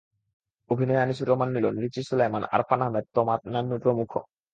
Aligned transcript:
অভিনয়ে 0.69 1.01
আনিসুর 1.01 1.27
রহমান 1.27 1.49
মিলন, 1.49 1.73
রিচি 1.79 2.01
সোলায়মান, 2.03 2.43
আরফান 2.51 2.81
আহমেদ, 2.81 3.05
তমা, 3.13 3.35
নান্নু 3.45 3.75
প্রমুখ। 3.79 4.11